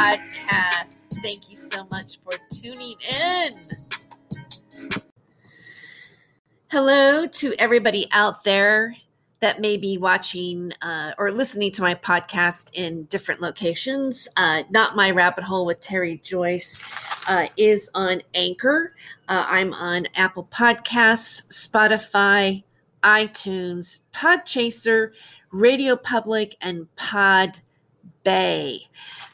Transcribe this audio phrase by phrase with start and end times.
[0.00, 1.20] podcast.
[1.20, 3.50] Thank you so much for tuning in.
[6.68, 8.96] Hello to everybody out there
[9.40, 14.26] that may be watching uh, or listening to my podcast in different locations.
[14.38, 16.82] Uh, Not My Rabbit Hole with Terry Joyce
[17.28, 18.94] uh, is on Anchor.
[19.28, 22.62] Uh, I'm on Apple Podcasts, Spotify,
[23.04, 25.10] iTunes, Podchaser,
[25.50, 27.60] Radio Public, and Pod
[28.24, 28.86] Bay.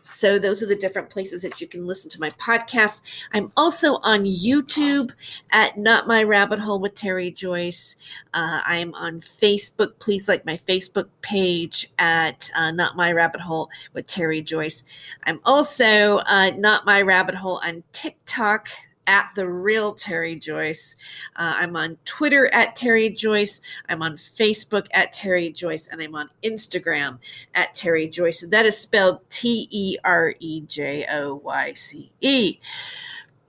[0.06, 3.02] So those are the different places that you can listen to my podcast.
[3.32, 5.10] I'm also on YouTube
[5.50, 7.96] at Not My Rabbit Hole with Terry Joyce.
[8.32, 9.98] Uh, I am on Facebook.
[9.98, 14.84] Please like my Facebook page at uh, Not My Rabbit Hole with Terry Joyce.
[15.24, 18.68] I'm also uh, Not My Rabbit Hole on TikTok
[19.06, 20.96] at the real Terry Joyce.
[21.36, 23.60] Uh, I'm on Twitter at Terry Joyce.
[23.88, 27.18] I'm on Facebook at Terry Joyce, and I'm on Instagram
[27.54, 28.42] at Terry Joyce.
[28.42, 32.58] And that is spelled T E R E J O Y C E.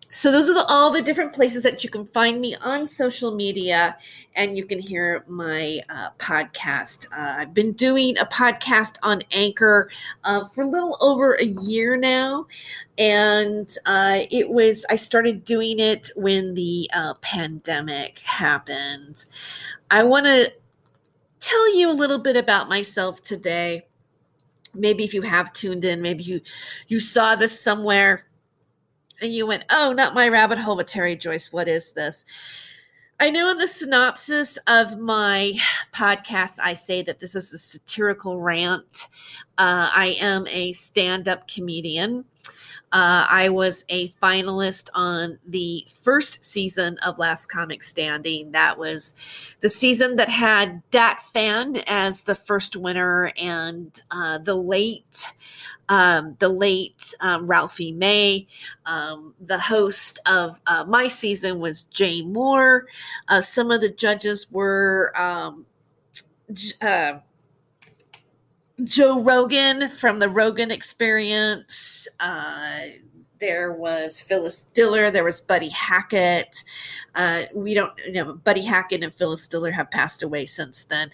[0.09, 3.35] So those are the, all the different places that you can find me on social
[3.35, 3.97] media,
[4.35, 7.07] and you can hear my uh, podcast.
[7.11, 9.91] Uh, I've been doing a podcast on Anchor
[10.23, 12.47] uh, for a little over a year now,
[12.97, 19.25] and uh, it was I started doing it when the uh, pandemic happened.
[19.91, 20.53] I want to
[21.41, 23.85] tell you a little bit about myself today.
[24.73, 26.39] Maybe if you have tuned in, maybe you
[26.87, 28.23] you saw this somewhere
[29.21, 31.51] and you went, "Oh, not my rabbit hole with Terry Joyce.
[31.51, 32.25] What is this?"
[33.19, 35.53] I know in the synopsis of my
[35.91, 39.07] podcast, I say that this is a satirical rant.
[39.57, 42.25] Uh, I am a stand up comedian.
[42.91, 48.51] Uh, I was a finalist on the first season of Last Comic Standing.
[48.51, 49.15] That was
[49.61, 55.27] the season that had Dat Phan as the first winner and uh, the late
[55.89, 58.47] um, the late um, Ralphie May.
[58.85, 62.81] Um, the host of uh, my season was Jay Mohr.
[63.27, 65.65] Uh, some of the judges were um,
[66.81, 67.19] uh,
[68.83, 72.07] Joe Rogan from the Rogan Experience.
[72.19, 72.79] Uh,
[73.39, 75.11] there was Phyllis Diller.
[75.11, 76.63] There was Buddy Hackett.
[77.15, 81.11] Uh, we don't, you know, Buddy Hackett and Phyllis Diller have passed away since then.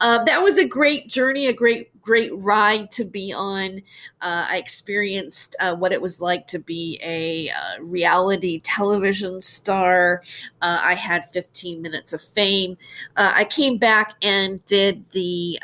[0.00, 3.78] Uh, that was a great journey, a great, great ride to be on.
[4.20, 10.22] Uh, I experienced uh, what it was like to be a uh, reality television star.
[10.62, 12.76] Uh, I had 15 minutes of fame.
[13.16, 15.58] I came back and did the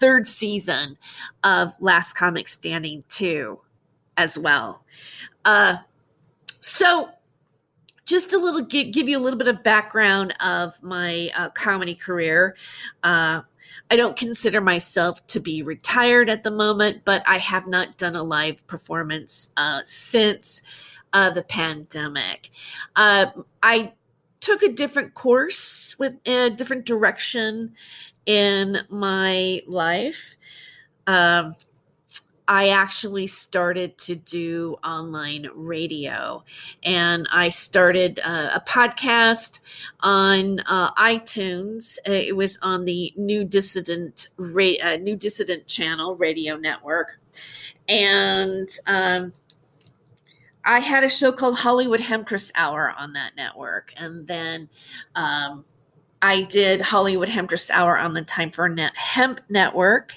[0.00, 0.96] third season
[1.44, 3.60] of Last Comic Standing 2
[4.16, 4.84] as well.
[5.44, 5.76] Uh,
[6.60, 7.10] so,
[8.04, 12.56] just a little give, you a little bit of background of my uh, comedy career.
[13.90, 18.14] I don't consider myself to be retired at the moment, but I have not done
[18.14, 20.62] a live performance uh, since
[21.12, 22.50] uh, the pandemic.
[22.94, 23.26] Uh,
[23.62, 23.92] I
[24.38, 27.74] took a different course with a different direction
[28.26, 30.36] in my life.
[31.08, 31.56] Um,
[32.50, 36.42] I actually started to do online radio
[36.82, 39.60] and I started uh, a podcast
[40.00, 41.96] on uh, iTunes.
[41.98, 47.20] Uh, it was on the New Dissident ra- uh, New Dissident channel radio network.
[47.88, 49.32] And um,
[50.64, 53.92] I had a show called Hollywood Hemptress Hour on that network.
[53.96, 54.68] And then
[55.14, 55.64] um,
[56.20, 60.16] I did Hollywood Hemptress Hour on the Time for Net Hemp Network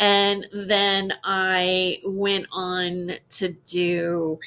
[0.00, 4.40] and then I went on to do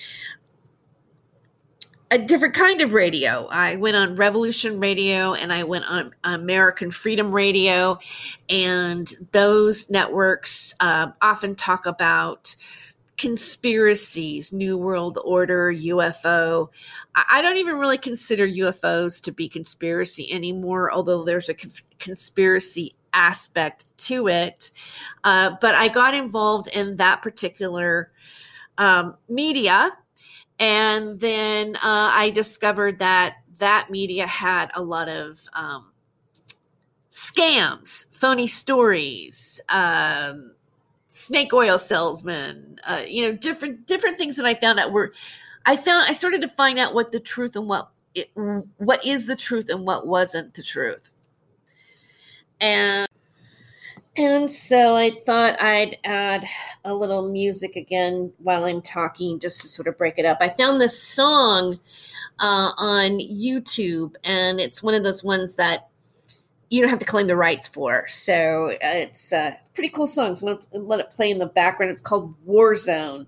[2.09, 3.47] a different kind of radio.
[3.47, 7.99] I went on Revolution Radio and I went on American Freedom Radio,
[8.49, 12.55] and those networks uh, often talk about
[13.17, 16.69] conspiracies, New World Order, UFO.
[17.15, 21.55] I don't even really consider UFOs to be conspiracy anymore, although there's a
[21.99, 24.71] conspiracy aspect to it.
[25.23, 28.11] Uh, but I got involved in that particular
[28.77, 29.91] um, media.
[30.59, 35.91] And then uh, I discovered that that media had a lot of um,
[37.11, 40.51] scams, phony stories, um,
[41.07, 45.13] snake oil salesmen, uh, you know, different different things that I found out were.
[45.65, 48.29] I found I started to find out what the truth and what it,
[48.77, 51.12] what is the truth and what wasn't the truth
[52.63, 53.07] and
[54.15, 56.45] and so I thought I'd add
[56.85, 60.37] a little music again while I'm talking just to sort of break it up.
[60.39, 61.79] I found this song
[62.39, 65.89] uh, on YouTube, and it's one of those ones that
[66.69, 68.07] you don't have to claim the rights for.
[68.07, 70.35] So uh, it's a pretty cool song.
[70.35, 71.91] So I'm going to let it play in the background.
[71.91, 73.25] It's called War Zone.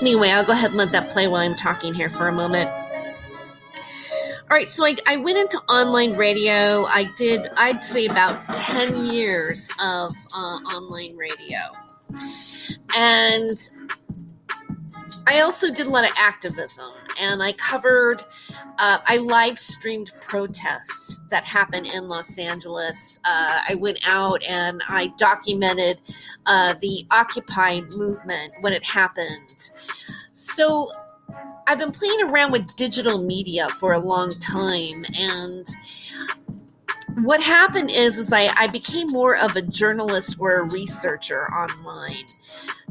[0.00, 2.70] Anyway, I'll go ahead and let that play while I'm talking here for a moment.
[4.50, 6.86] All right, so I, I went into online radio.
[6.86, 11.58] I did, I'd say, about 10 years of uh, online radio.
[12.96, 13.50] And
[15.26, 16.88] I also did a lot of activism,
[17.20, 18.22] and I covered,
[18.78, 23.20] uh, I live streamed protests that happened in Los Angeles.
[23.26, 25.98] Uh, I went out and I documented
[26.46, 29.68] uh, the Occupy movement when it happened.
[30.28, 30.88] So
[31.68, 34.88] I've been playing around with digital media for a long time,
[35.18, 35.66] and
[37.26, 42.24] what happened is, is I, I became more of a journalist or a researcher online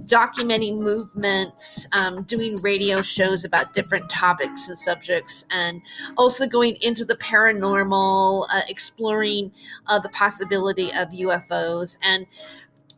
[0.02, 5.82] documenting movements, um, doing radio shows about different topics and subjects, and
[6.18, 9.52] also going into the paranormal, uh, exploring
[9.88, 11.98] uh, the possibility of UFOs.
[12.04, 12.26] And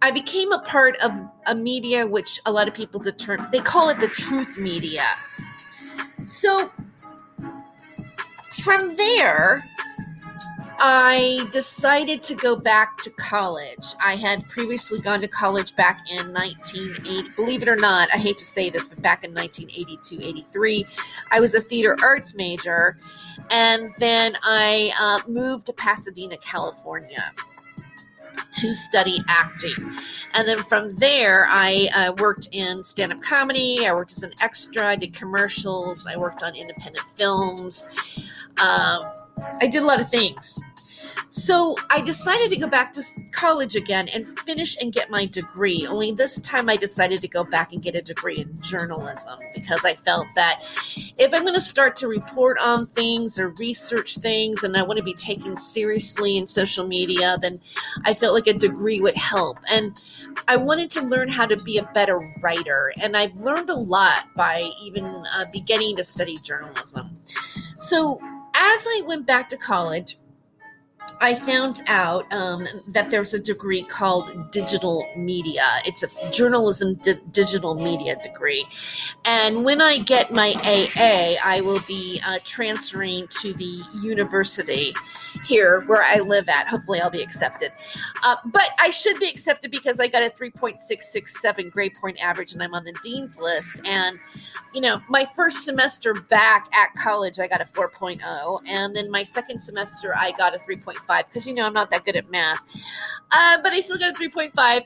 [0.01, 1.11] I became a part of
[1.47, 5.03] a media which a lot of people determine, they call it the truth media.
[6.39, 6.71] So
[8.63, 9.59] from there,
[10.79, 13.83] I decided to go back to college.
[14.01, 17.31] I had previously gone to college back in 1980.
[17.35, 20.85] Believe it or not, I hate to say this, but back in 1982 83,
[21.31, 22.95] I was a theater arts major.
[23.51, 27.19] And then I uh, moved to Pasadena, California
[28.61, 29.75] to study acting.
[30.35, 34.33] And then from there, I uh, worked in stand up comedy, I worked as an
[34.41, 37.87] extra, I did commercials, I worked on independent films.
[38.61, 38.97] Um,
[39.61, 40.61] I did a lot of things.
[41.29, 43.03] So I decided to go back to
[43.33, 45.85] college again and finish and get my degree.
[45.87, 49.85] Only this time I decided to go back and get a degree in journalism because
[49.85, 50.55] I felt that
[51.19, 54.97] if I'm going to start to report on things or research things and I want
[54.97, 57.55] to be taken seriously in social media, then
[58.05, 59.57] I felt like a degree would help.
[59.71, 60.01] And
[60.47, 62.91] I wanted to learn how to be a better writer.
[63.03, 67.05] And I've learned a lot by even uh, beginning to study journalism.
[67.75, 68.19] So
[68.55, 70.17] as I went back to college,
[71.21, 75.65] I found out um, that there's a degree called digital media.
[75.85, 78.65] It's a journalism di- digital media degree.
[79.25, 84.93] And when I get my AA, I will be uh, transferring to the university
[85.41, 86.67] here where I live at.
[86.67, 87.71] Hopefully, I'll be accepted.
[88.23, 92.61] Uh, but I should be accepted because I got a 3.667 grade point average and
[92.61, 93.85] I'm on the dean's list.
[93.85, 94.15] And,
[94.73, 98.61] you know, my first semester back at college, I got a 4.0.
[98.67, 102.05] And then my second semester, I got a 3.5 because, you know, I'm not that
[102.05, 102.59] good at math.
[103.31, 104.81] Uh, but I still got a 3.5.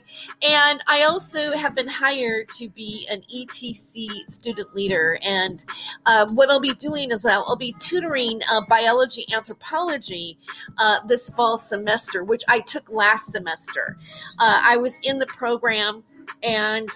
[0.47, 5.19] And I also have been hired to be an ETC student leader.
[5.23, 5.59] And
[6.05, 10.37] uh, what I'll be doing is I'll, I'll be tutoring uh, biology anthropology
[10.77, 13.97] uh, this fall semester, which I took last semester.
[14.39, 16.03] Uh, I was in the program
[16.41, 16.87] and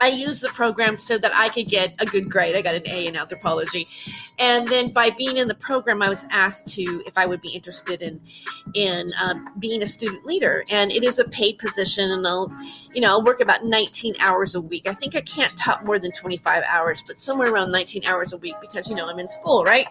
[0.00, 2.56] I used the program so that I could get a good grade.
[2.56, 3.86] I got an A in anthropology.
[4.38, 7.50] And then by being in the program, I was asked to if I would be
[7.50, 8.14] interested in
[8.74, 10.64] in um, being a student leader.
[10.70, 12.48] And it is a paid position, and I'll,
[12.94, 14.88] you know, I'll work about 19 hours a week.
[14.88, 18.38] I think I can't top more than 25 hours, but somewhere around 19 hours a
[18.38, 19.86] week because you know I'm in school, right?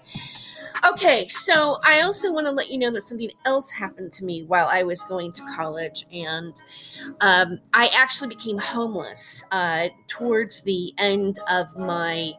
[0.84, 4.44] Okay, so I also want to let you know that something else happened to me
[4.44, 6.56] while I was going to college, and
[7.22, 12.34] um, I actually became homeless uh, towards the end of my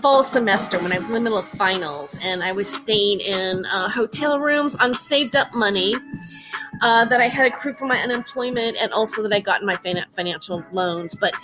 [0.00, 3.66] fall semester when I was in the middle of finals, and I was staying in
[3.66, 5.92] uh, hotel rooms on saved up money.
[6.82, 9.76] Uh, that I had accrued for my unemployment and also that I got in my
[10.12, 11.14] financial loans.
[11.20, 11.34] But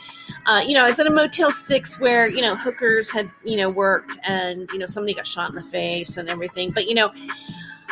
[0.47, 3.57] uh, you know, I was at a Motel Six where you know hookers had you
[3.57, 6.71] know worked, and you know somebody got shot in the face and everything.
[6.73, 7.11] But you know,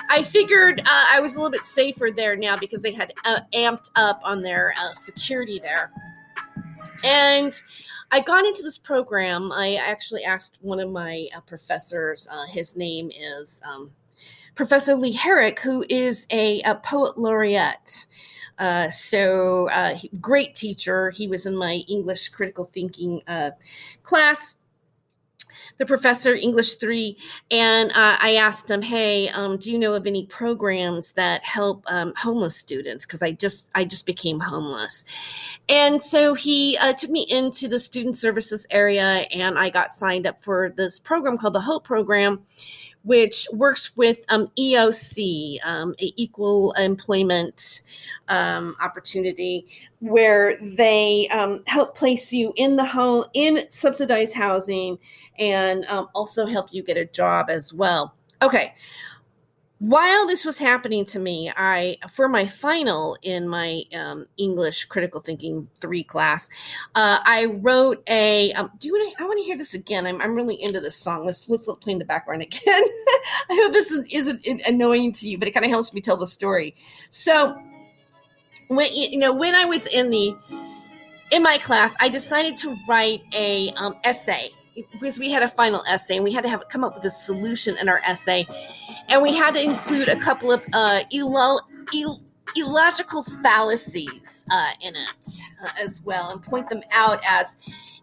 [0.08, 3.40] I figured uh, I was a little bit safer there now because they had uh,
[3.52, 5.90] amped up on their uh, security there,
[7.04, 7.60] and.
[8.12, 9.50] I got into this program.
[9.50, 12.28] I actually asked one of my uh, professors.
[12.48, 13.90] His name is um,
[14.54, 18.06] Professor Lee Herrick, who is a, a poet laureate.
[18.58, 21.10] Uh, so, uh, he, great teacher.
[21.10, 23.50] He was in my English critical thinking uh,
[24.02, 24.54] class.
[25.78, 27.16] The professor, English three,
[27.50, 31.84] and uh, I asked him, "Hey, um, do you know of any programs that help
[31.86, 33.06] um, homeless students?
[33.06, 35.04] Because I just I just became homeless."
[35.68, 40.26] And so he uh, took me into the student services area, and I got signed
[40.26, 42.44] up for this program called the Hope Program
[43.04, 47.82] which works with um, EOC, um, equal employment
[48.28, 49.66] um, opportunity,
[50.00, 54.98] where they um, help place you in the home in subsidized housing
[55.38, 58.14] and um, also help you get a job as well.
[58.42, 58.74] Okay.
[59.80, 65.20] While this was happening to me, I for my final in my um, English critical
[65.20, 66.48] thinking three class,
[66.94, 68.52] uh, I wrote a.
[68.52, 69.22] Um, do you want to?
[69.22, 70.06] I want to hear this again.
[70.06, 71.26] I'm, I'm really into this song.
[71.26, 72.60] Let's let's play in the background again.
[73.50, 76.16] I hope this is, isn't annoying to you, but it kind of helps me tell
[76.16, 76.76] the story.
[77.10, 77.60] So
[78.68, 80.36] when you know when I was in the
[81.32, 84.52] in my class, I decided to write a um, essay
[84.92, 87.10] because we had a final essay and we had to have come up with a
[87.10, 88.46] solution in our essay
[89.08, 91.60] and we had to include a couple of uh, Ill-
[91.94, 92.18] Ill-
[92.56, 97.56] illogical fallacies uh, in it uh, as well and point them out as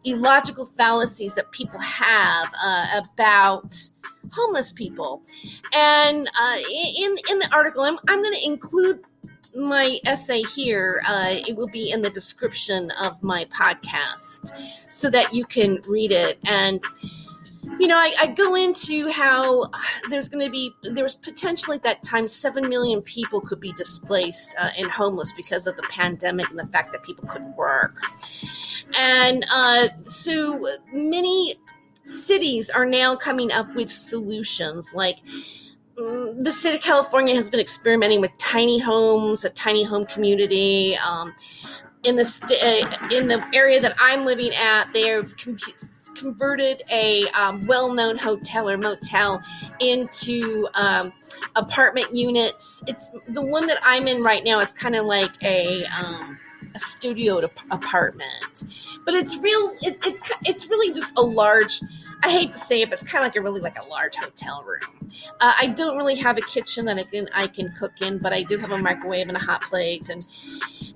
[0.05, 3.65] illogical fallacies that people have uh, about
[4.33, 5.21] homeless people.
[5.75, 8.97] And uh, in in the article i'm, I'm going to include
[9.55, 15.33] my essay here uh, it will be in the description of my podcast so that
[15.33, 16.39] you can read it.
[16.49, 16.81] And
[17.79, 19.63] you know I, I go into how
[20.09, 23.71] there's going to be there was potentially at that time 7 million people could be
[23.73, 27.91] displaced uh, and homeless because of the pandemic and the fact that people couldn't work.
[28.99, 31.55] And uh, so many
[32.03, 35.19] cities are now coming up with solutions like
[36.39, 40.97] the state of California has been experimenting with tiny homes, a tiny home community.
[40.97, 41.33] Um,
[42.03, 45.57] in the st- uh, in the area that I'm living at, they've com-
[46.15, 49.39] converted a um, well-known hotel or motel
[49.79, 51.11] into um,
[51.55, 52.83] apartment units.
[52.87, 54.59] It's the one that I'm in right now.
[54.59, 56.37] It's kind of like a um,
[56.75, 57.39] a studio
[57.71, 58.67] apartment,
[59.05, 59.59] but it's real.
[59.81, 61.79] It, it's it's really just a large.
[62.23, 64.15] I hate to say it, but it's kind of like a really like a large
[64.15, 65.09] hotel room.
[65.39, 68.33] Uh, I don't really have a kitchen that I can I can cook in, but
[68.33, 70.27] I do have a microwave and a hot plate and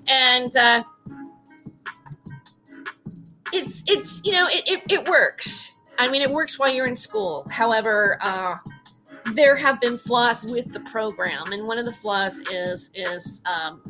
[0.08, 0.82] and uh,
[3.52, 5.74] it's it's you know it, it, it, works.
[5.98, 7.46] I mean, it works while you're in school.
[7.50, 8.56] However, uh,
[9.32, 13.82] there have been flaws with the program, and one of the flaws is is um,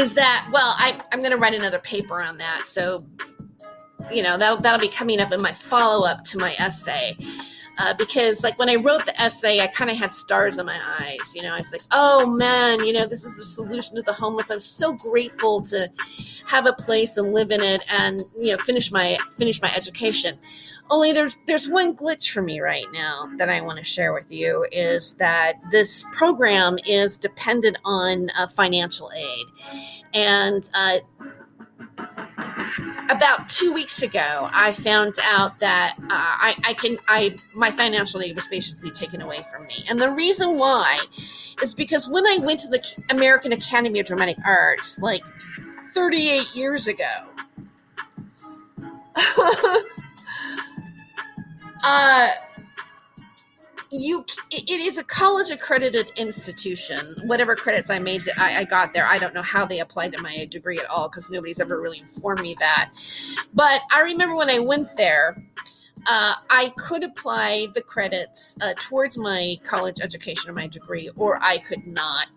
[0.00, 2.98] is that well, I I'm going to write another paper on that, so
[4.12, 7.16] you know that'll that'll be coming up in my follow up to my essay
[7.80, 10.78] uh, because like when I wrote the essay, I kind of had stars in my
[11.00, 11.34] eyes.
[11.34, 14.12] You know, I was like, oh man, you know, this is the solution to the
[14.12, 14.50] homeless.
[14.50, 15.90] I'm so grateful to
[16.48, 20.38] have a place and live in it, and you know, finish my finish my education.
[20.90, 24.30] Only there's there's one glitch for me right now that I want to share with
[24.32, 29.46] you is that this program is dependent on uh, financial aid,
[30.12, 30.98] and uh,
[33.08, 38.20] about two weeks ago, I found out that uh, I, I can I my financial
[38.20, 40.96] aid was basically taken away from me, and the reason why
[41.62, 45.20] is because when I went to the American Academy of Dramatic Arts like
[45.94, 47.04] 38 years ago,
[51.84, 52.30] uh,
[53.90, 57.14] you it is a college accredited institution.
[57.26, 59.06] Whatever credits i made I, I, got there.
[59.06, 61.98] I don't know how they applied to my degree at all because nobody's ever really
[61.98, 62.90] informed me that.
[63.52, 65.34] But i remember when i went there
[66.08, 71.42] uh, i could apply the credits uh, towards my college education or my degree or
[71.42, 72.28] i could not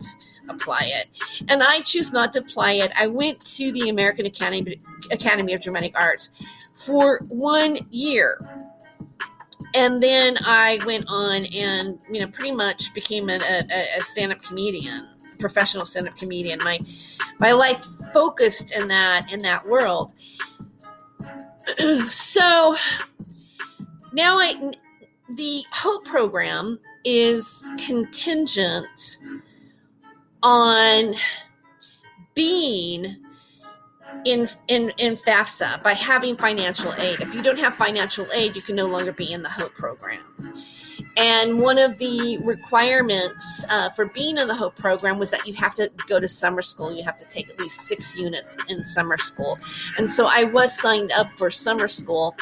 [0.48, 1.06] apply it.
[1.48, 2.92] And i choose not to apply it.
[2.98, 4.76] I went to the american academy
[5.12, 6.30] academy of dramatic arts
[6.76, 8.36] for one year
[9.74, 14.38] and then I went on and you know pretty much became a, a, a stand-up
[14.38, 15.00] comedian,
[15.40, 16.58] professional stand-up comedian.
[16.64, 16.78] My
[17.40, 20.12] my life focused in that in that world.
[22.08, 22.76] so
[24.12, 24.72] now I
[25.30, 29.18] the Hope program is contingent
[30.42, 31.14] on
[32.34, 33.16] being
[34.24, 37.20] in in in FAFSA by having financial aid.
[37.20, 40.20] If you don't have financial aid, you can no longer be in the Hope program.
[41.16, 45.54] And one of the requirements uh, for being in the Hope program was that you
[45.54, 46.92] have to go to summer school.
[46.92, 49.56] You have to take at least six units in summer school.
[49.96, 52.34] And so I was signed up for summer school,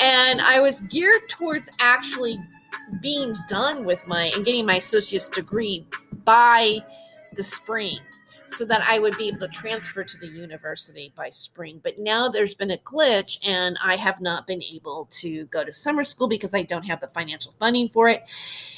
[0.00, 2.36] and I was geared towards actually
[3.00, 5.86] being done with my and getting my associate's degree
[6.24, 6.78] by
[7.36, 7.98] the spring
[8.48, 11.80] so that I would be able to transfer to the university by spring.
[11.82, 15.72] But now there's been a glitch, and I have not been able to go to
[15.72, 18.24] summer school because I don't have the financial funding for it.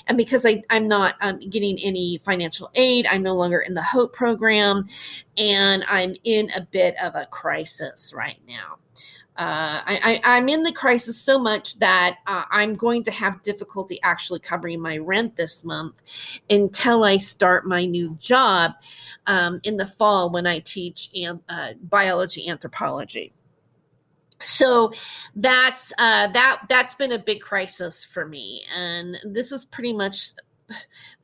[0.06, 3.82] And because I, am not um, getting any financial aid, I'm no longer in the
[3.82, 4.88] HOPE program,
[5.36, 8.78] and I'm in a bit of a crisis right now.
[9.40, 13.98] Uh, I, am in the crisis so much that uh, I'm going to have difficulty
[14.02, 15.94] actually covering my rent this month
[16.50, 18.72] until I start my new job
[19.26, 23.32] um, in the fall when I teach an, uh, biology anthropology.
[24.42, 24.92] so
[25.36, 30.32] that's uh, that that's been a big crisis for me and this is pretty much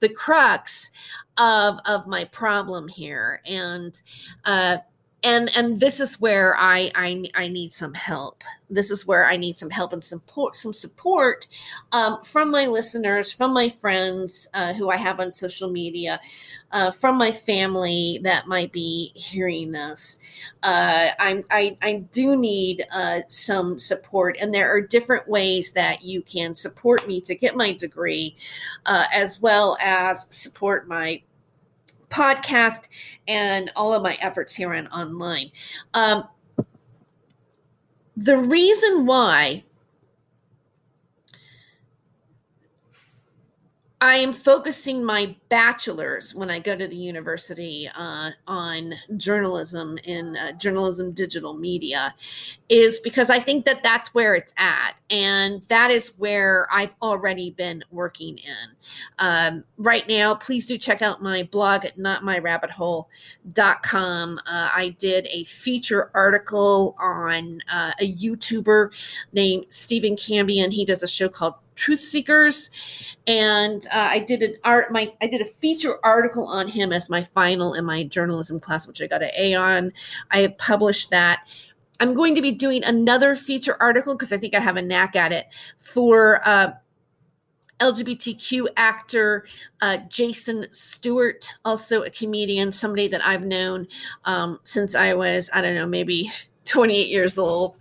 [0.01, 0.91] the crux
[1.37, 4.01] of of my problem here and
[4.47, 4.79] uh
[5.27, 8.45] and and this is where I, I I need some help.
[8.71, 11.49] This is where I need some help and support, some support
[11.93, 16.21] um, from my listeners, from my friends uh, who I have on social media,
[16.73, 20.19] uh, from my family that might be hearing this.
[20.63, 26.03] Uh, I, I I do need uh, some support, and there are different ways that
[26.03, 28.37] you can support me to get my degree,
[28.87, 31.21] uh, as well as support my
[32.09, 32.89] podcast
[33.29, 35.51] and all of my efforts here and online.
[35.95, 36.29] Um,
[38.17, 39.65] the reason why
[44.07, 50.37] I am focusing my bachelor's when I go to the university uh, on journalism in
[50.37, 52.15] uh, journalism digital media
[52.69, 54.93] is because I think that that's where it's at.
[55.11, 58.69] And that is where I've already been working in.
[59.19, 64.39] Um, right now, please do check out my blog at notmyrabbithole.com.
[64.39, 68.93] Uh, I did a feature article on uh, a YouTuber
[69.33, 70.71] named Stephen Cambion.
[70.71, 72.71] He does a show called Truth Seekers,
[73.27, 74.93] and uh, I did an art.
[74.93, 78.87] My I did a feature article on him as my final in my journalism class,
[78.87, 79.93] which I got an A on.
[80.31, 81.41] I published that.
[81.99, 85.17] I'm going to be doing another feature article because I think I have a knack
[85.17, 85.47] at it
[85.79, 86.73] for uh,
[87.81, 89.47] LGBTQ actor
[89.81, 93.87] uh, Jason Stuart, also a comedian, somebody that I've known
[94.25, 96.31] um, since I was, I don't know, maybe
[96.67, 97.79] 28 years old,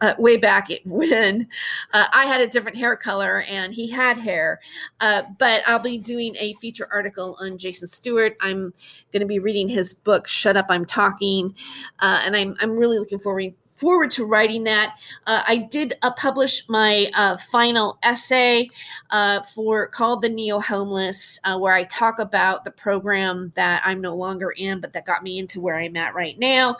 [0.00, 1.48] uh, way back when
[1.92, 4.60] uh, I had a different hair color and he had hair.
[5.00, 8.36] Uh, but I'll be doing a feature article on Jason Stuart.
[8.40, 8.72] I'm
[9.12, 11.54] going to be reading his book, Shut Up, I'm Talking.
[12.00, 14.96] Uh, and I'm, I'm really looking forward forward to writing that.
[15.26, 18.68] Uh, I did uh, publish my uh, final essay
[19.10, 24.00] uh, for called "The Neo Homeless," uh, where I talk about the program that I'm
[24.00, 26.76] no longer in, but that got me into where I'm at right now.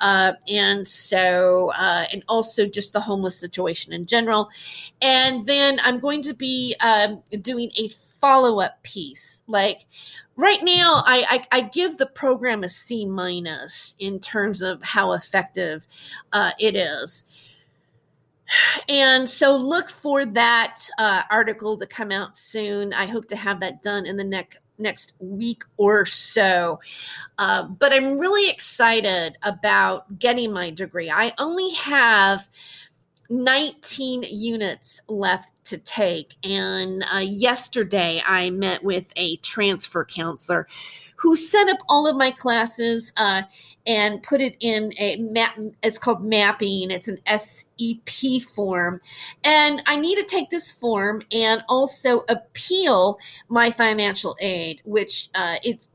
[0.00, 4.48] Uh, and so, and also just the homeless situation in general.
[5.02, 7.88] And then I'm going to be um, doing a
[8.20, 9.86] follow up piece, like
[10.40, 15.12] right now I, I, I give the program a c minus in terms of how
[15.12, 15.86] effective
[16.32, 17.24] uh, it is.
[18.88, 22.92] And so look for that uh, article to come out soon.
[22.92, 26.80] I hope to have that done in the next next week or so.
[27.38, 31.10] Uh, but i'm really excited about getting my degree.
[31.10, 32.48] I only have
[33.28, 36.34] 19 units left to take.
[36.44, 40.68] And uh, yesterday I met with a transfer counselor
[41.16, 43.42] who set up all of my classes uh,
[43.86, 45.58] and put it in a map.
[45.82, 46.90] It's called mapping.
[46.90, 49.00] It's an SEP form.
[49.44, 55.56] And I need to take this form and also appeal my financial aid, which uh,
[55.62, 55.88] it's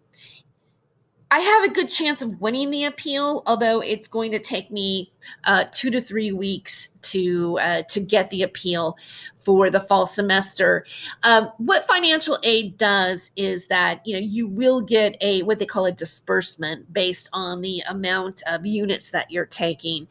[1.32, 5.12] I have a good chance of winning the appeal, although it's going to take me
[5.46, 8.98] uh, two to three weeks to uh, to get the appeal
[9.38, 10.86] for the fall semester.
[11.22, 15.66] Um, what financial aid does is that you know you will get a what they
[15.66, 20.08] call a disbursement based on the amount of units that you're taking,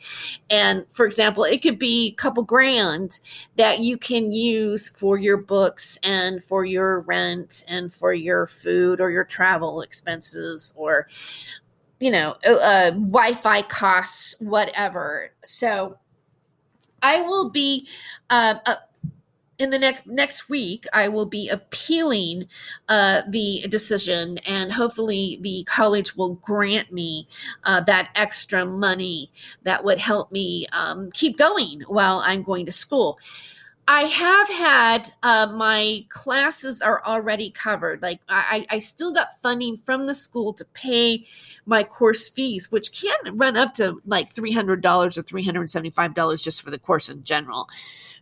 [0.50, 3.18] and for example, it could be a couple grand
[3.56, 9.00] that you can use for your books and for your rent and for your food
[9.00, 11.08] or your travel expenses or
[12.00, 15.30] you know uh, uh Wi-Fi costs, whatever.
[15.44, 15.98] So.
[17.06, 17.86] I will be
[18.30, 18.76] uh, uh,
[19.58, 22.46] in the next next week i will be appealing
[22.88, 27.28] uh, the decision and hopefully the college will grant me
[27.64, 29.30] uh, that extra money
[29.62, 33.18] that would help me um, keep going while i'm going to school
[33.86, 38.00] I have had uh, my classes are already covered.
[38.00, 41.26] Like I, I still got funding from the school to pay
[41.66, 45.60] my course fees, which can run up to like three hundred dollars or three hundred
[45.60, 47.68] and seventy five dollars just for the course in general.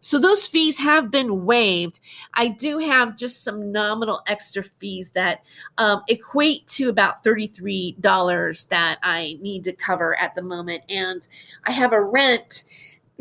[0.05, 2.01] So those fees have been waived.
[2.35, 5.44] I do have just some nominal extra fees that
[5.79, 10.83] um, equate to about $33 that I need to cover at the moment.
[10.88, 11.27] And
[11.62, 12.64] I have a rent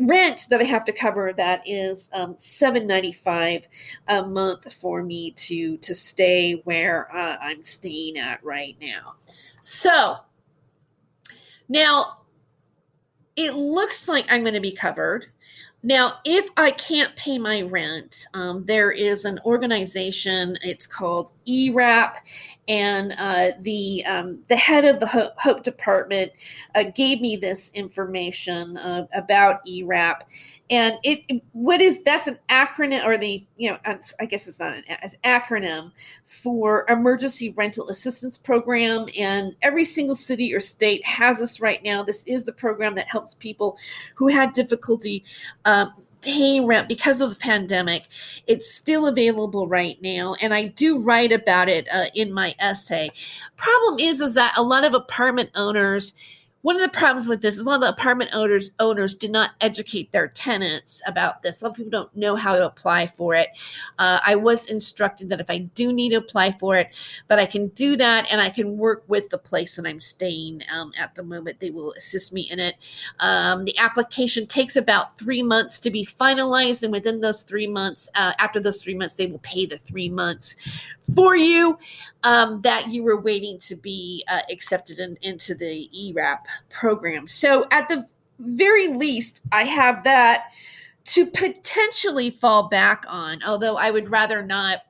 [0.06, 3.66] rent that I have to cover that is um, seven ninety five
[4.08, 9.14] a month for me to to stay where uh, I'm staying at right now.
[9.60, 10.16] So
[11.68, 12.18] now
[13.36, 15.26] it looks like I'm going to be covered.
[15.84, 20.56] Now, if I can't pay my rent, um, there is an organization.
[20.62, 22.18] It's called ERAP,
[22.68, 26.32] and uh, the um, the head of the Hope, Hope Department
[26.74, 30.28] uh, gave me this information uh, about ERAP,
[30.70, 34.76] and it what is that's an acronym or the you know I guess it's not
[34.76, 35.90] an, an acronym
[36.24, 42.02] for Emergency Rental Assistance Program, and every single city or state has this right now.
[42.04, 43.76] This is the program that helps people
[44.14, 45.24] who had difficulty.
[45.64, 48.04] Um, paying rent because of the pandemic.
[48.46, 53.10] It's still available right now, and I do write about it uh, in my essay.
[53.56, 56.14] Problem is, is that a lot of apartment owners
[56.62, 59.28] one of the problems with this is a lot of the apartment owners owners do
[59.28, 61.60] not educate their tenants about this.
[61.60, 63.48] A lot of people don't know how to apply for it.
[63.98, 66.90] Uh, I was instructed that if I do need to apply for it,
[67.28, 70.62] that I can do that and I can work with the place that I'm staying
[70.72, 71.58] um, at the moment.
[71.58, 72.76] They will assist me in it.
[73.18, 78.08] Um, the application takes about three months to be finalized, and within those three months,
[78.14, 80.56] uh, after those three months, they will pay the three months
[81.14, 81.78] for you
[82.22, 87.26] um, that you were waiting to be uh, accepted in, into the ERAP program.
[87.26, 88.06] So, at the
[88.38, 90.52] very least, I have that
[91.04, 94.80] to potentially fall back on, although I would rather not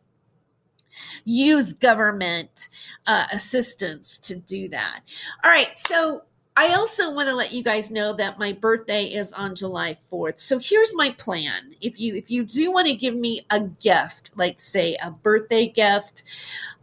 [1.24, 2.68] use government
[3.06, 5.00] uh, assistance to do that.
[5.44, 6.22] All right, so
[6.56, 10.38] I also want to let you guys know that my birthday is on July 4th.
[10.38, 11.74] So here's my plan.
[11.80, 15.68] If you if you do want to give me a gift, like say a birthday
[15.68, 16.24] gift,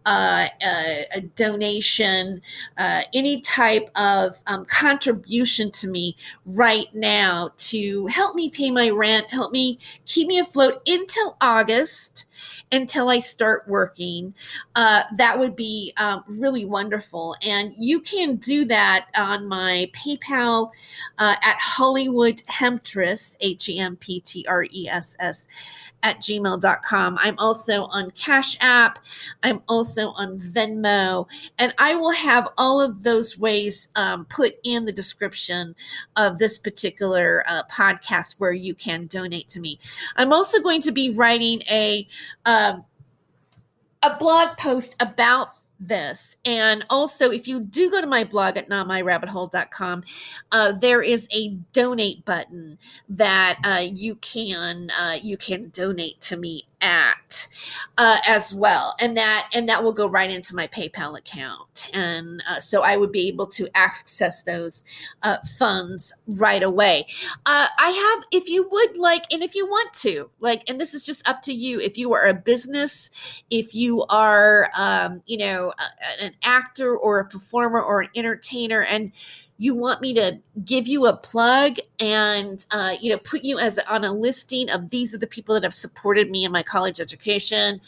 [0.09, 2.41] uh, a, a, donation,
[2.79, 6.17] uh, any type of um, contribution to me
[6.47, 12.25] right now to help me pay my rent, help me keep me afloat until August
[12.71, 14.33] until I start working,
[14.75, 17.35] uh, that would be um, really wonderful.
[17.41, 20.71] And you can do that on my PayPal
[21.17, 25.47] uh, at Hollywood Hemptress, H E M P T R E S S
[26.03, 27.17] at gmail.com.
[27.19, 28.99] I'm also on Cash App.
[29.43, 31.27] I'm also on Venmo.
[31.57, 35.75] And I will have all of those ways um, put in the description
[36.15, 39.79] of this particular uh, podcast where you can donate to me.
[40.15, 42.07] I'm also going to be writing a,
[42.45, 42.85] um,
[44.03, 46.35] a blog post about this.
[46.45, 50.03] And also, if you do go to my blog at notmyrabbithole.com,
[50.51, 52.77] uh, there is a donate button
[53.09, 57.47] that uh, you can uh, you can donate to me at
[57.97, 58.95] uh, as well.
[58.99, 61.89] And that and that will go right into my paypal account.
[61.93, 64.83] And uh, so i would be able to access those
[65.23, 67.07] uh, funds right away.
[67.45, 70.93] Uh, i have if you would like and if you want to like and this
[70.93, 71.79] is just up to you.
[71.79, 73.09] If you are a business
[73.49, 78.81] if you are um, you know a, an actor or a performer or an entertainer
[78.81, 79.11] and
[79.59, 83.77] you want me to give you a plug and uh, you know put you as
[83.89, 86.99] on a listing of these are the people that have supported me in my college
[86.99, 87.79] education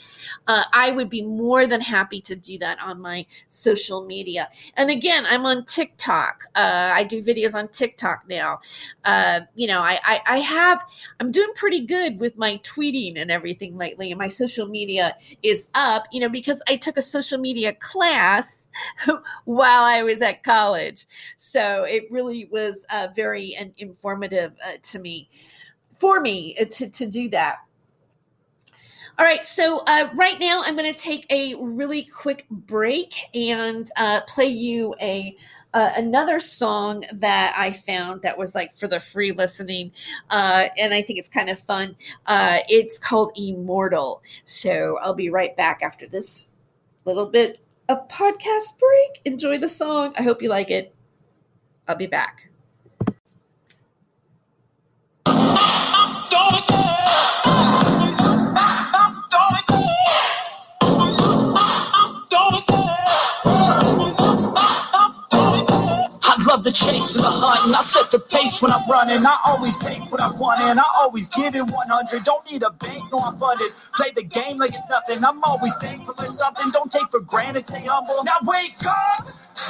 [0.47, 4.49] uh, i would be more than happy to do that on my social media.
[4.75, 8.59] And again i'm on tiktok uh, i do videos on tiktok now.
[9.05, 10.83] Uh, you know I, I, I have
[11.19, 15.69] i'm doing pretty good with my tweeting and everything lately and my social media is
[15.73, 18.59] up you know because i took a social media class
[19.45, 21.05] while I was at college.
[21.37, 25.29] So it really was uh, very uh, informative uh, to me,
[25.93, 27.57] for me uh, to, to do that.
[29.19, 33.87] All right, so uh, right now I'm going to take a really quick break and
[33.97, 35.37] uh, play you a
[35.73, 39.91] uh, another song that I found that was like for the free listening,
[40.29, 41.95] uh, and I think it's kind of fun.
[42.25, 44.21] Uh, it's called Immortal.
[44.43, 46.49] So I'll be right back after this
[47.05, 47.60] little bit
[47.91, 49.21] a podcast break.
[49.25, 50.13] Enjoy the song.
[50.17, 50.95] I hope you like it.
[51.87, 52.47] I'll be back.
[66.61, 69.25] Love the chase and the hunt, and I set the pace when I'm running.
[69.25, 72.23] I always take what I want, and I always give it 100.
[72.23, 73.71] Don't need a bank, no, I'm funded.
[73.95, 75.23] Play the game like it's nothing.
[75.23, 76.69] I'm always thankful for something.
[76.71, 78.23] Don't take for granted, stay humble.
[78.23, 79.27] Now wake up!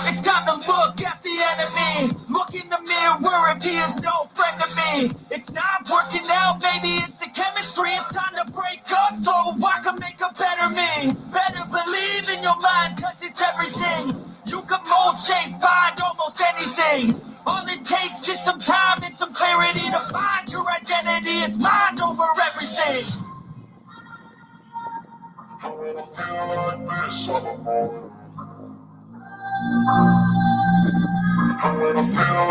[0.08, 2.14] It's time to look at the enemy.
[2.30, 5.16] Look in the mirror if he is no friend to me.
[5.32, 7.92] It's not working out, maybe it's the chemistry.
[7.96, 11.16] It's time to break up so I can make a better me.
[11.32, 14.31] Better believe in your mind, cause it's everything.
[14.48, 17.16] You can mold, shape, find almost anything.
[17.48, 21.40] All it takes is some time and some clarity to find your identity.
[21.46, 23.06] It's mind over everything.
[25.64, 27.30] I feel like this.
[31.64, 32.06] And when I feel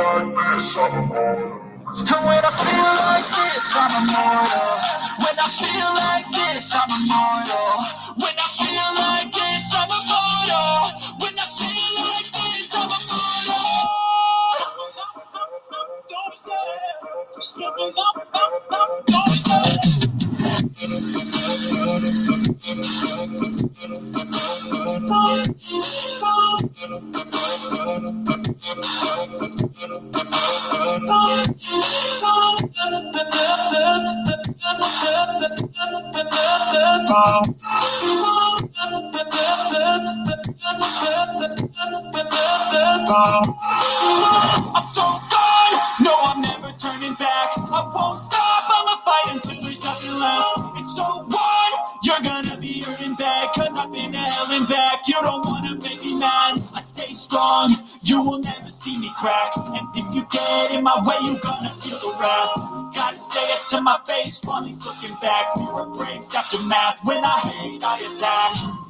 [0.07, 2.31] like this, I'm immortal.
[2.44, 4.79] And when I feel like this, I'm immortal.
[5.18, 7.70] When I feel like this, I'm immortal.
[8.18, 10.89] When I feel like this, I'm immortal.
[17.42, 17.70] Oh.
[40.62, 40.77] I'm
[44.85, 45.81] so gone.
[46.01, 47.49] No, I'm never turning back.
[47.57, 48.64] I won't stop.
[48.68, 50.79] I'ma fight until there's nothing left.
[50.79, 51.99] It's so what?
[52.05, 53.49] You're gonna be hurting bad.
[53.55, 55.09] Cause I've been to back.
[55.09, 56.62] You don't wanna make me mad.
[56.75, 57.77] I stay strong.
[58.03, 59.57] You will never see me crack.
[59.57, 62.94] And if you get in my way, you gonna feel the wrath.
[62.94, 65.57] Gotta say it to my face while he's looking back.
[65.57, 67.01] Mirror breaks after math.
[67.05, 68.89] When I hate, I attack.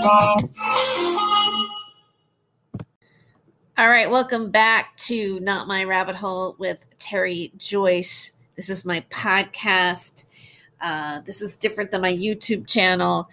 [0.00, 1.77] Bye.
[3.78, 8.32] All right, welcome back to Not My Rabbit Hole with Terry Joyce.
[8.56, 10.24] This is my podcast.
[10.80, 13.30] Uh, this is different than my YouTube channel.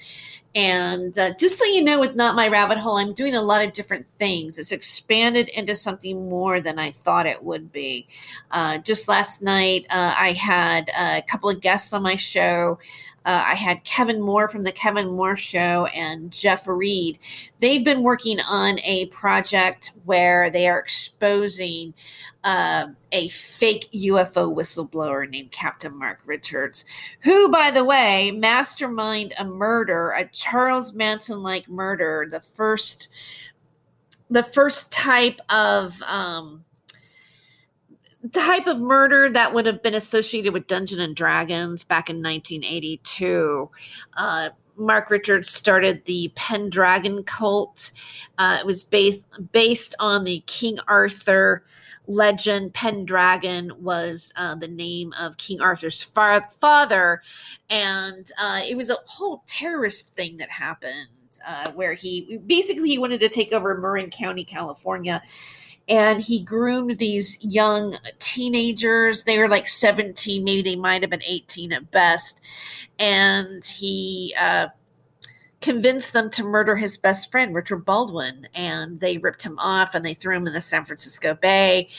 [0.54, 3.66] And uh, just so you know, with Not My Rabbit Hole, I'm doing a lot
[3.66, 4.60] of different things.
[4.60, 8.08] It's expanded into something more than I thought it would be.
[8.52, 12.78] Uh, just last night, uh, I had a couple of guests on my show.
[13.26, 17.18] Uh, I had Kevin Moore from the Kevin Moore Show and Jeff Reed.
[17.60, 21.96] They've been working on a project where they are exposing
[22.44, 26.86] uh, a fake UFO whistleblower named Captain Mark Richards,
[27.22, 33.10] who, by the way, mastermind a murder, a Charles Manson like murder, the first,
[34.30, 36.00] the first type of.
[36.04, 36.64] Um,
[38.32, 43.70] type of murder that would have been associated with Dungeon and Dragons back in 1982.
[44.16, 47.92] Uh, Mark Richards started the Pendragon cult.
[48.38, 51.64] Uh, it was based based on the King Arthur
[52.08, 52.74] legend.
[52.74, 57.22] Pendragon was uh, the name of King Arthur's fa- father,
[57.70, 61.08] and uh, it was a whole terrorist thing that happened.
[61.46, 65.22] Uh, where he basically he wanted to take over Marin County, California,
[65.88, 69.24] and he groomed these young teenagers.
[69.24, 72.42] They were like 17, maybe they might have been 18 at best.
[72.98, 74.68] And he uh,
[75.62, 78.48] convinced them to murder his best friend, Richard Baldwin.
[78.56, 81.90] And they ripped him off and they threw him in the San Francisco Bay.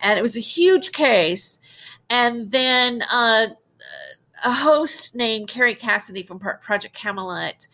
[0.00, 1.60] And it was a huge case.
[2.10, 3.46] And then uh,
[4.44, 7.66] a host named Kerry Cassidy from Project Camelot.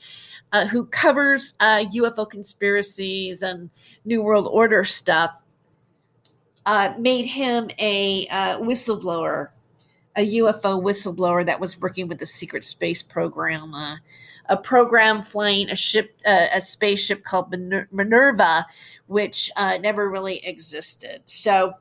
[0.53, 3.69] Uh, who covers uh, UFO conspiracies and
[4.05, 5.43] New World Order stuff,
[6.67, 9.49] uh, made him a uh, whistleblower,
[10.17, 13.97] a UFO whistleblower that was working with the secret space program, uh,
[14.49, 17.55] a program flying a ship, uh, a spaceship called
[17.93, 18.67] Minerva,
[19.07, 21.23] which uh, never really existed.
[21.25, 21.75] So,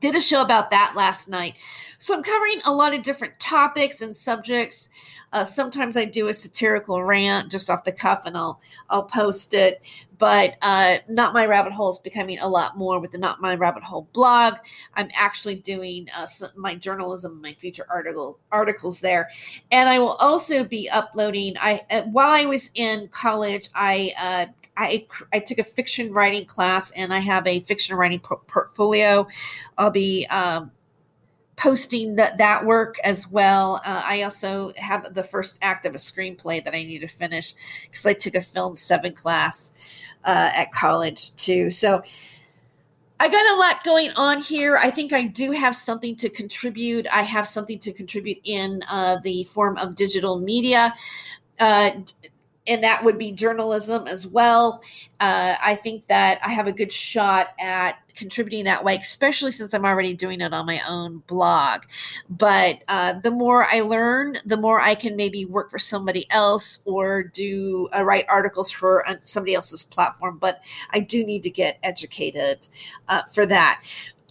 [0.00, 1.54] did a show about that last night.
[1.98, 4.88] So, I'm covering a lot of different topics and subjects.
[5.34, 9.52] Uh, sometimes I do a satirical rant just off the cuff, and I'll I'll post
[9.52, 9.82] it.
[10.16, 13.56] But uh, not my rabbit hole is becoming a lot more with the not my
[13.56, 14.54] rabbit hole blog.
[14.94, 19.28] I'm actually doing uh, some, my journalism, my future article articles there,
[19.72, 21.56] and I will also be uploading.
[21.60, 26.46] I uh, while I was in college, I uh, I, I took a fiction writing
[26.46, 29.26] class and I have a fiction writing por- portfolio.
[29.78, 30.70] I'll be um,
[31.56, 33.80] posting that that work as well.
[33.84, 37.54] Uh, I also have the first act of a screenplay that I need to finish
[37.90, 39.72] because I took a film seven class
[40.24, 41.70] uh, at college too.
[41.70, 42.02] So
[43.20, 44.76] I got a lot going on here.
[44.76, 47.06] I think I do have something to contribute.
[47.12, 50.92] I have something to contribute in uh, the form of digital media.
[52.66, 54.82] And that would be journalism as well.
[55.20, 59.74] Uh, I think that I have a good shot at contributing that way, especially since
[59.74, 61.82] I'm already doing it on my own blog.
[62.28, 66.82] But uh, the more I learn, the more I can maybe work for somebody else
[66.84, 70.38] or do uh, write articles for uh, somebody else's platform.
[70.38, 72.66] But I do need to get educated
[73.08, 73.82] uh, for that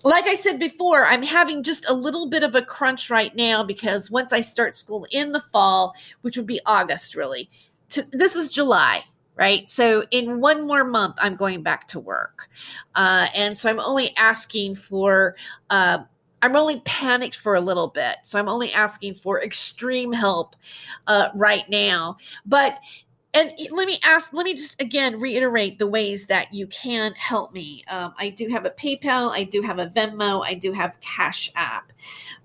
[0.03, 3.63] like I said before, I'm having just a little bit of a crunch right now
[3.63, 7.49] because once I start school in the fall, which would be August really,
[7.93, 9.03] to, this is July,
[9.35, 9.69] right?
[9.69, 12.49] So in one more month, I'm going back to work.
[12.95, 15.35] Uh, and so I'm only asking for,
[15.69, 15.99] uh,
[16.41, 18.17] I'm only panicked for a little bit.
[18.23, 20.55] So I'm only asking for extreme help
[21.07, 22.17] uh, right now.
[22.45, 22.79] But
[23.33, 27.51] and let me ask let me just again reiterate the ways that you can help
[27.51, 27.83] me.
[27.87, 31.51] Um, i do have a paypal i do have a venmo i do have cash
[31.55, 31.91] app.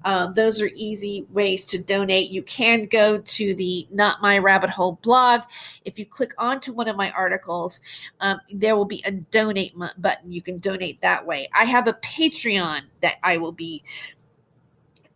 [0.04, 2.30] Um, those are easy ways to donate.
[2.30, 5.42] You can go to the not my rabbit hole blog.
[5.84, 7.80] If you click onto one of my articles
[8.20, 10.32] um, there will be a donate button.
[10.32, 11.48] You can donate that way.
[11.54, 13.84] I have a patreon that i will be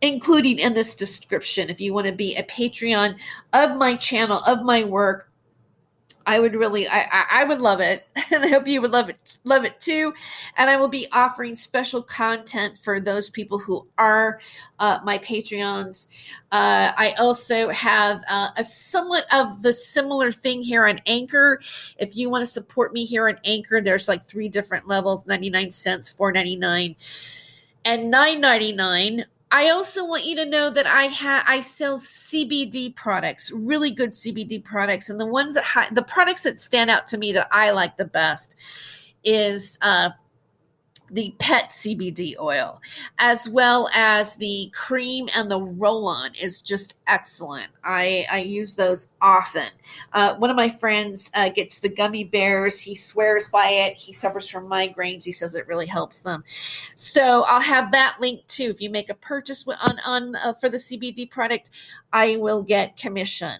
[0.01, 1.69] including in this description.
[1.69, 3.17] If you want to be a patreon
[3.53, 5.29] of my channel of my work
[6.25, 9.37] I would really, I, I would love it, and I hope you would love it,
[9.43, 10.13] love it too.
[10.57, 14.39] And I will be offering special content for those people who are
[14.79, 16.07] uh, my Patreons.
[16.51, 21.61] Uh, I also have uh, a somewhat of the similar thing here on Anchor.
[21.97, 25.49] If you want to support me here on Anchor, there's like three different levels: ninety
[25.49, 26.95] nine cents, four ninety nine,
[27.85, 29.25] and nine ninety nine.
[29.53, 34.09] I also want you to know that I have I sell CBD products, really good
[34.09, 37.49] CBD products, and the ones that ha- the products that stand out to me that
[37.51, 38.55] I like the best
[39.23, 40.09] is uh,
[41.13, 42.81] the pet CBD oil,
[43.19, 47.69] as well as the cream and the roll on is just excellent.
[47.83, 49.69] I, I use those often.
[50.11, 52.81] Uh, one of my friends uh, gets the gummy bears.
[52.81, 53.95] He swears by it.
[53.95, 55.23] He suffers from migraines.
[55.23, 56.43] He says it really helps them.
[56.95, 58.71] So I'll have that link too.
[58.71, 61.69] If you make a purchase on, on uh, for the CBD product,
[62.13, 63.57] I will get commission.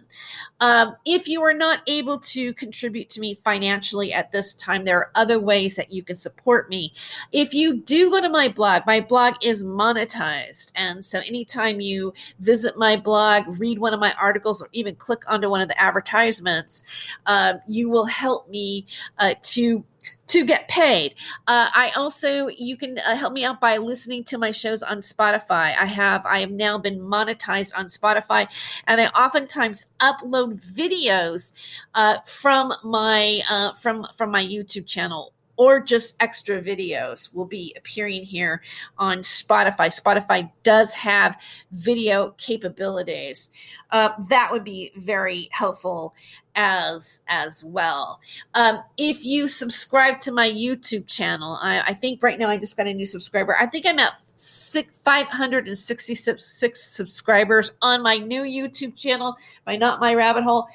[0.62, 4.98] Um, if you are not able to contribute to me financially at this time, there
[4.98, 6.94] are other ways that you can support me.
[7.34, 10.72] If you do go to my blog, my blog is monetized.
[10.76, 15.24] And so anytime you visit my blog, read one of my articles, or even click
[15.28, 16.84] onto one of the advertisements,
[17.26, 18.86] um, you will help me
[19.18, 19.84] uh, to
[20.28, 21.16] to get paid.
[21.48, 25.00] Uh, I also you can uh, help me out by listening to my shows on
[25.00, 25.76] Spotify.
[25.78, 28.48] I have I have now been monetized on Spotify,
[28.88, 31.52] and I oftentimes upload videos
[31.94, 37.76] uh, from my uh, from from my YouTube channel or just extra videos will be
[37.78, 38.62] appearing here
[38.98, 39.88] on Spotify.
[39.88, 41.38] Spotify does have
[41.72, 43.52] video capabilities.
[43.92, 46.16] Uh, that would be very helpful
[46.56, 48.20] as as well.
[48.54, 52.78] Um, if you subscribe to my YouTube channel, I, I think right now I just
[52.78, 53.56] got a new subscriber.
[53.60, 60.14] I think I'm at six, 566 subscribers on my new YouTube channel, my Not My
[60.16, 60.68] Rabbit Hole.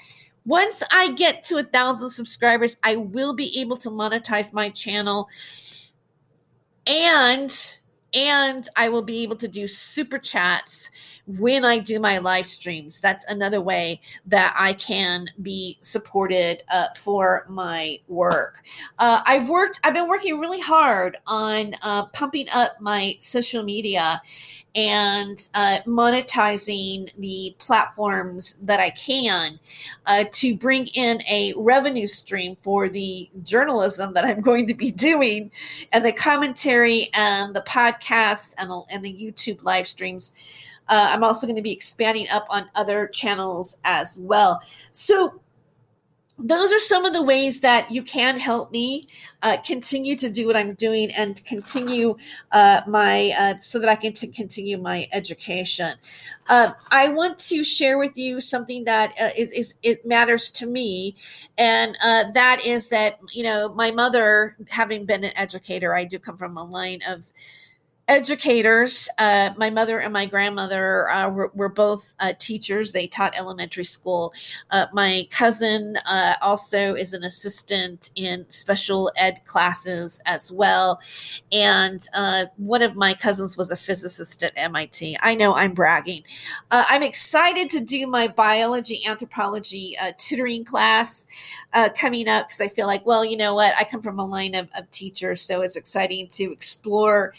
[0.46, 5.28] Once I get to a thousand subscribers, I will be able to monetize my channel
[6.86, 7.74] and
[8.14, 10.90] and I will be able to do super chats
[11.29, 13.01] when I do my live streams.
[13.01, 18.64] That's another way that I can be supported uh, for my work.
[18.99, 24.22] Uh, I've worked, I've been working really hard on uh, pumping up my social media
[24.74, 29.59] and uh, monetizing the platforms that I can
[30.07, 34.91] uh, to bring in a revenue stream for the journalism that I'm going to be
[34.91, 35.51] doing
[35.93, 40.33] and the commentary and the podcasts and and the YouTube live streams.
[40.89, 44.62] Uh, I'm also going to be expanding up on other channels as well.
[44.93, 45.41] So,
[46.39, 49.09] those are some of the ways that you can help me
[49.43, 52.16] uh, continue to do what I'm doing and continue
[52.53, 55.95] uh, my uh, so that I can t- continue my education.
[56.49, 60.66] Uh, I want to share with you something that uh, is, is it matters to
[60.66, 61.16] me,
[61.57, 66.20] and uh, that is that you know my mother, having been an educator, I do
[66.20, 67.32] come from a line of
[68.09, 69.06] educators.
[69.18, 72.90] Uh, my mother and my grandmother uh, were, were, both uh, teachers.
[72.90, 74.32] They taught elementary school.
[74.70, 81.00] Uh, my cousin uh, also is an assistant in special ed classes as well.
[81.52, 85.18] And uh, one of my cousins was a physicist at MIT.
[85.20, 86.24] I know I'm bragging.
[86.70, 91.26] I'm excited to do my biology anthropology tutoring class
[91.94, 93.74] coming up because I feel like, well, you know what?
[93.78, 97.34] I come from a line of, of teachers, so it's exciting to explore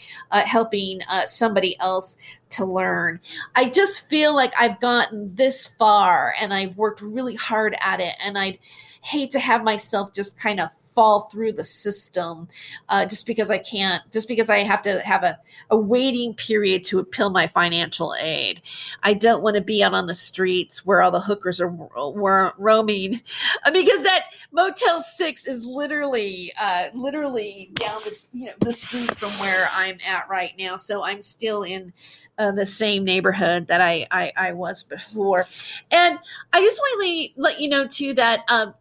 [0.60, 2.18] helping uh, somebody else
[2.50, 3.18] to learn.
[3.56, 8.14] I just feel like I've gotten this far and I've worked really hard at it,
[8.22, 8.58] and I'd
[9.00, 12.48] hate to have myself just kind of fall through the system
[12.88, 15.38] uh, just because I can't, just because I have to have a,
[15.70, 18.62] a waiting period to appeal my financial aid.
[19.02, 22.52] I don't want to be out on the streets where all the hookers are were
[22.58, 23.20] roaming
[23.72, 29.30] because that Motel 6 is literally, uh, literally down the, you know, the street from
[29.40, 30.76] where I'm at right now.
[30.76, 31.92] So I'm still in
[32.38, 35.46] uh, the same neighborhood that I, I, I was before.
[35.90, 36.18] And
[36.52, 38.74] I just want to let you know too that um,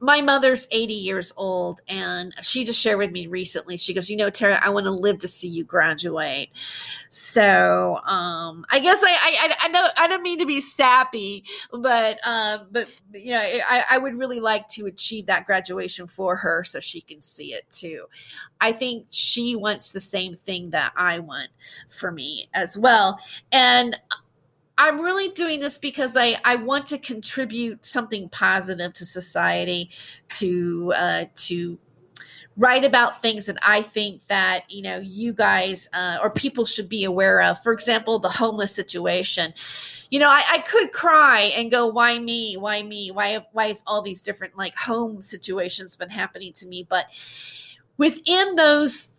[0.00, 3.76] my mother's 80 years old and she just shared with me recently.
[3.76, 6.50] She goes you know tara i want to live to see you graduate.
[7.10, 12.18] So um i guess i i, I know i don't mean to be sappy but
[12.26, 16.64] um but you know I, I would really like to achieve that graduation for her
[16.64, 18.06] so she can see it too.
[18.60, 21.50] I think she wants the same thing that i want
[21.88, 23.18] for me as well.
[23.52, 23.96] And
[24.80, 29.90] I'm really doing this because I, I want to contribute something positive to society,
[30.30, 31.78] to uh, to
[32.56, 36.88] write about things that I think that you know you guys uh, or people should
[36.88, 37.62] be aware of.
[37.62, 39.52] For example, the homeless situation.
[40.08, 42.56] You know, I, I could cry and go, "Why me?
[42.56, 43.10] Why me?
[43.10, 47.04] Why why is all these different like home situations been happening to me?" But
[47.98, 49.12] within those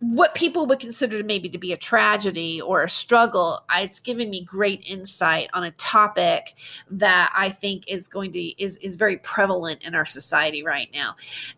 [0.00, 4.42] what people would consider maybe to be a tragedy or a struggle it's given me
[4.42, 6.54] great insight on a topic
[6.90, 11.14] that i think is going to is is very prevalent in our society right now.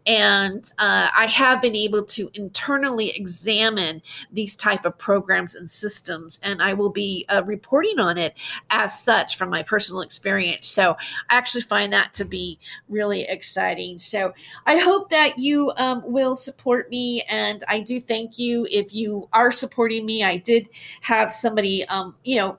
[0.06, 6.40] And uh, i have been able to internally examine these type of programs and systems
[6.42, 8.34] and i will be uh, reporting on it
[8.70, 10.68] as such from my personal experience.
[10.68, 10.96] So
[11.30, 14.00] i actually find that to be really exciting.
[14.00, 14.32] So
[14.66, 18.94] i hope that you um, will support me and i do thank thank you if
[18.94, 20.24] you are supporting me.
[20.24, 20.68] I did
[21.02, 22.56] have somebody, um, you know,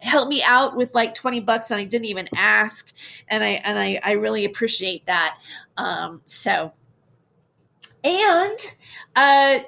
[0.00, 2.92] help me out with like 20 bucks and I didn't even ask.
[3.28, 5.38] And I, and I, I really appreciate that.
[5.78, 6.72] Um, so,
[8.04, 8.58] and,
[9.16, 9.60] uh,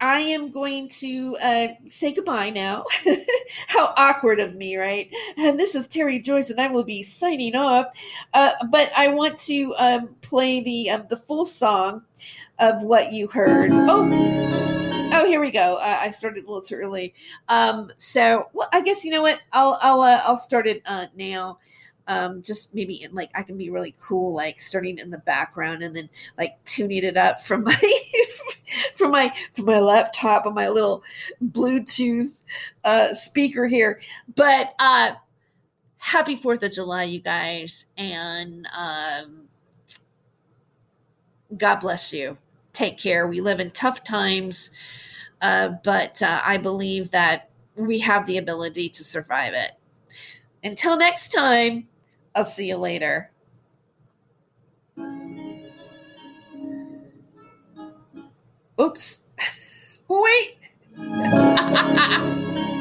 [0.00, 2.84] I am going to uh, say goodbye now.
[3.66, 5.10] How awkward of me, right?
[5.36, 7.88] And this is Terry Joyce, and I will be signing off.
[8.32, 12.04] Uh, but I want to um, play the um, the full song
[12.58, 13.70] of what you heard.
[13.72, 14.67] Oh.
[15.20, 15.74] Oh, here we go.
[15.74, 17.12] Uh, I started a little too early.
[17.48, 19.40] Um, so, well, I guess you know what?
[19.52, 21.58] I'll I'll uh, I'll start it uh, now.
[22.06, 25.82] Um, just maybe in, like I can be really cool, like starting in the background
[25.82, 26.08] and then
[26.38, 28.00] like tuning it up from my
[28.94, 31.02] from my from my laptop on my little
[31.44, 32.38] Bluetooth
[32.84, 34.00] uh, speaker here.
[34.36, 35.14] But uh,
[35.96, 39.48] happy Fourth of July, you guys, and um,
[41.56, 42.38] God bless you
[42.78, 43.26] take care.
[43.26, 44.70] We live in tough times,
[45.40, 49.72] uh, but uh, I believe that we have the ability to survive it.
[50.64, 51.88] Until next time,
[52.34, 53.30] I'll see you later.
[58.80, 59.20] Oops.
[60.08, 60.58] Wait.